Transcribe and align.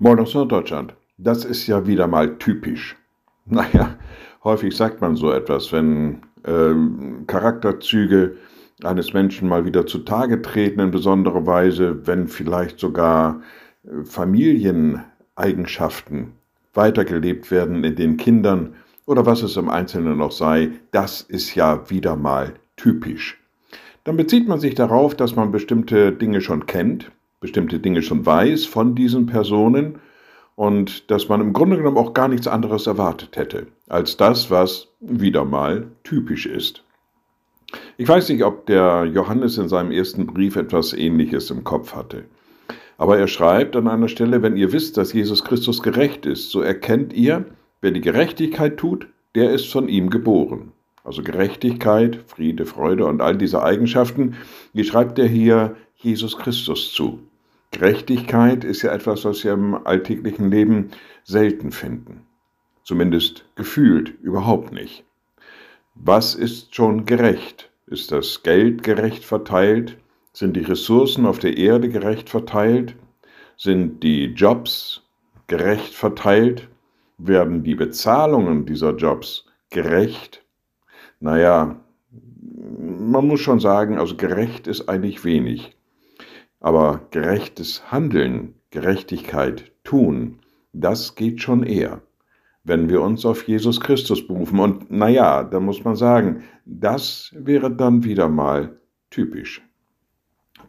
Moin 0.00 0.20
aus 0.20 0.32
Norddeutschland. 0.32 0.94
Das 1.16 1.44
ist 1.44 1.66
ja 1.66 1.88
wieder 1.88 2.06
mal 2.06 2.38
typisch. 2.38 2.96
Naja, 3.50 3.96
häufig 4.44 4.76
sagt 4.76 5.00
man 5.00 5.16
so 5.16 5.32
etwas, 5.32 5.72
wenn 5.72 6.20
äh, 6.44 6.74
Charakterzüge 7.26 8.36
eines 8.84 9.14
Menschen 9.14 9.48
mal 9.48 9.64
wieder 9.64 9.86
zutage 9.86 10.42
treten, 10.42 10.80
in 10.80 10.90
besonderer 10.90 11.46
Weise, 11.46 12.06
wenn 12.06 12.28
vielleicht 12.28 12.78
sogar 12.78 13.40
äh, 13.84 14.04
Familieneigenschaften 14.04 16.32
weitergelebt 16.74 17.50
werden 17.50 17.82
in 17.82 17.96
den 17.96 18.18
Kindern 18.18 18.74
oder 19.06 19.24
was 19.26 19.42
es 19.42 19.56
im 19.56 19.70
Einzelnen 19.70 20.18
noch 20.18 20.32
sei, 20.32 20.72
das 20.92 21.22
ist 21.22 21.56
ja 21.56 21.90
wieder 21.90 22.14
mal 22.14 22.54
typisch. 22.76 23.42
Dann 24.04 24.16
bezieht 24.16 24.46
man 24.46 24.60
sich 24.60 24.74
darauf, 24.74 25.16
dass 25.16 25.34
man 25.34 25.50
bestimmte 25.50 26.12
Dinge 26.12 26.42
schon 26.42 26.66
kennt, 26.66 27.10
bestimmte 27.40 27.78
Dinge 27.78 28.02
schon 28.02 28.26
weiß 28.26 28.66
von 28.66 28.94
diesen 28.94 29.26
Personen 29.26 29.98
und 30.56 31.10
dass 31.10 31.28
man 31.28 31.40
im 31.40 31.52
Grunde 31.52 31.76
genommen 31.76 31.96
auch 31.96 32.14
gar 32.14 32.28
nichts 32.28 32.48
anderes 32.48 32.86
erwartet 32.86 33.36
hätte 33.36 33.68
als 33.88 34.16
das, 34.16 34.50
was 34.50 34.88
wieder 35.00 35.44
mal 35.44 35.86
typisch 36.02 36.46
ist. 36.46 36.82
Ich 37.96 38.08
weiß 38.08 38.28
nicht, 38.30 38.42
ob 38.44 38.66
der 38.66 39.04
Johannes 39.04 39.58
in 39.58 39.68
seinem 39.68 39.92
ersten 39.92 40.26
Brief 40.26 40.56
etwas 40.56 40.92
Ähnliches 40.92 41.50
im 41.50 41.64
Kopf 41.64 41.94
hatte. 41.94 42.24
Aber 42.96 43.18
er 43.18 43.28
schreibt 43.28 43.76
an 43.76 43.86
einer 43.86 44.08
Stelle, 44.08 44.42
wenn 44.42 44.56
ihr 44.56 44.72
wisst, 44.72 44.96
dass 44.96 45.12
Jesus 45.12 45.44
Christus 45.44 45.82
gerecht 45.82 46.26
ist, 46.26 46.50
so 46.50 46.60
erkennt 46.60 47.12
ihr, 47.12 47.44
wer 47.80 47.92
die 47.92 48.00
Gerechtigkeit 48.00 48.76
tut, 48.78 49.06
der 49.34 49.52
ist 49.52 49.70
von 49.70 49.88
ihm 49.88 50.10
geboren. 50.10 50.72
Also 51.04 51.22
Gerechtigkeit, 51.22 52.18
Friede, 52.26 52.66
Freude 52.66 53.06
und 53.06 53.22
all 53.22 53.36
diese 53.36 53.62
Eigenschaften, 53.62 54.34
die 54.74 54.84
schreibt 54.84 55.18
er 55.18 55.28
hier 55.28 55.76
Jesus 55.94 56.36
Christus 56.36 56.92
zu. 56.92 57.20
Gerechtigkeit 57.70 58.64
ist 58.64 58.82
ja 58.82 58.92
etwas, 58.92 59.24
was 59.24 59.44
wir 59.44 59.52
im 59.52 59.74
alltäglichen 59.86 60.50
Leben 60.50 60.90
selten 61.24 61.70
finden. 61.70 62.26
Zumindest 62.82 63.44
gefühlt 63.56 64.18
überhaupt 64.22 64.72
nicht. 64.72 65.04
Was 65.94 66.34
ist 66.34 66.74
schon 66.74 67.04
gerecht? 67.04 67.70
Ist 67.86 68.12
das 68.12 68.42
Geld 68.42 68.82
gerecht 68.82 69.24
verteilt? 69.24 69.98
Sind 70.32 70.56
die 70.56 70.62
Ressourcen 70.62 71.26
auf 71.26 71.38
der 71.38 71.56
Erde 71.56 71.88
gerecht 71.88 72.30
verteilt? 72.30 72.94
Sind 73.56 74.02
die 74.02 74.26
Jobs 74.26 75.02
gerecht 75.48 75.92
verteilt? 75.92 76.68
Werden 77.18 77.64
die 77.64 77.74
Bezahlungen 77.74 78.64
dieser 78.64 78.94
Jobs 78.96 79.46
gerecht? 79.70 80.44
Naja, 81.20 81.80
man 82.78 83.26
muss 83.26 83.40
schon 83.40 83.60
sagen, 83.60 83.98
also 83.98 84.16
gerecht 84.16 84.66
ist 84.66 84.88
eigentlich 84.88 85.24
wenig. 85.24 85.76
Aber 86.60 87.06
gerechtes 87.10 87.90
Handeln, 87.92 88.54
Gerechtigkeit 88.70 89.72
tun, 89.84 90.40
das 90.72 91.14
geht 91.14 91.40
schon 91.40 91.62
eher, 91.62 92.02
wenn 92.64 92.88
wir 92.88 93.00
uns 93.00 93.24
auf 93.24 93.46
Jesus 93.46 93.80
Christus 93.80 94.26
berufen. 94.26 94.58
Und 94.60 94.90
naja, 94.90 95.44
da 95.44 95.60
muss 95.60 95.84
man 95.84 95.96
sagen, 95.96 96.44
das 96.64 97.34
wäre 97.36 97.74
dann 97.74 98.04
wieder 98.04 98.28
mal 98.28 98.78
typisch. 99.10 99.62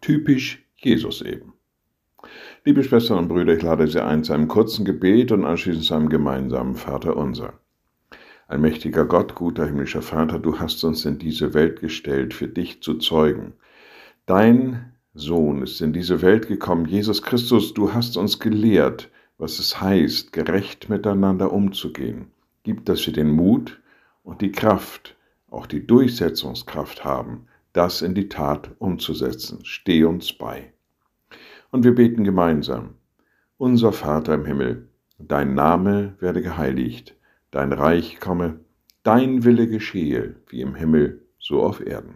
Typisch 0.02 0.64
Jesus 0.76 1.22
eben. 1.22 1.54
Liebe 2.66 2.84
Schwestern 2.84 3.18
und 3.18 3.28
Brüder, 3.28 3.54
ich 3.54 3.64
lade 3.64 3.88
Sie 3.88 4.04
ein 4.04 4.24
zu 4.24 4.34
einem 4.34 4.48
kurzen 4.48 4.86
Gebet 4.86 5.32
und 5.32 5.46
anschließend 5.46 5.86
zu 5.86 5.94
einem 5.96 6.10
gemeinsamen 6.10 6.76
Vater 6.76 7.18
unser. 7.18 7.60
Allmächtiger 8.48 9.06
Gott, 9.06 9.36
guter 9.36 9.66
himmlischer 9.66 10.02
Vater, 10.02 10.40
du 10.40 10.60
hast 10.60 10.84
uns 10.84 11.06
in 11.06 11.20
diese 11.20 11.54
Welt 11.54 11.80
gestellt, 11.80 12.34
für 12.34 12.48
dich 12.48 12.82
zu 12.82 12.96
zeugen. 12.96 13.54
Dein 14.26 14.94
Sohn 15.16 15.64
ist 15.64 15.82
in 15.82 15.92
diese 15.92 16.22
Welt 16.22 16.48
gekommen. 16.48 16.86
Jesus 16.86 17.24
Christus, 17.24 17.74
du 17.74 17.94
hast 17.94 18.16
uns 18.16 18.40
gelehrt, 18.40 19.10
was 19.40 19.58
es 19.58 19.82
heißt, 19.82 20.32
gerecht 20.34 20.90
miteinander 20.90 21.52
umzugehen. 21.52 22.28
Gib, 22.64 22.86
dass 22.86 23.06
wir 23.08 23.14
den 23.14 23.32
Mut 23.32 23.80
und 24.24 24.42
die 24.42 24.52
Kraft, 24.52 25.16
auch 25.50 25.66
die 25.66 25.86
Durchsetzungskraft 25.86 27.04
haben, 27.04 27.48
das 27.74 28.04
in 28.04 28.14
die 28.14 28.30
Tat 28.30 28.72
umzusetzen. 28.78 29.60
Steh 29.64 30.04
uns 30.04 30.32
bei. 30.34 30.74
Und 31.72 31.84
wir 31.84 31.96
beten 31.96 32.24
gemeinsam. 32.24 32.96
Unser 33.58 33.94
Vater 33.94 34.36
im 34.36 34.46
Himmel, 34.46 34.90
dein 35.18 35.56
Name 35.56 36.16
werde 36.20 36.42
geheiligt, 36.42 37.16
dein 37.50 37.74
Reich 37.74 38.20
komme, 38.20 38.60
dein 39.04 39.44
Wille 39.44 39.68
geschehe, 39.68 40.36
wie 40.50 40.62
im 40.62 40.76
Himmel, 40.76 41.26
so 41.40 41.64
auf 41.64 41.86
Erden. 41.86 42.16